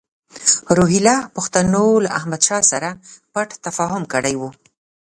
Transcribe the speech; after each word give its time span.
روهیله 0.77 1.15
پښتنو 1.35 1.85
له 2.03 2.09
احمدشاه 2.19 2.63
سره 2.71 2.89
پټ 3.33 3.49
تفاهم 3.65 4.03
کړی 4.13 4.35
وو. 4.37 4.49